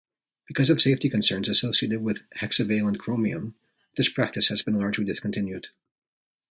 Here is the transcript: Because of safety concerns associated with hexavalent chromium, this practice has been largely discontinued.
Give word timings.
Because 0.47 0.71
of 0.71 0.81
safety 0.81 1.11
concerns 1.11 1.47
associated 1.47 2.01
with 2.01 2.23
hexavalent 2.37 2.97
chromium, 2.97 3.53
this 3.97 4.09
practice 4.11 4.47
has 4.47 4.63
been 4.63 4.79
largely 4.79 5.05
discontinued. 5.05 5.67